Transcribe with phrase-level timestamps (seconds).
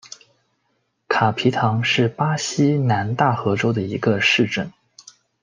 [1.07, 4.73] 卡皮唐是巴西南大河州的一个市镇。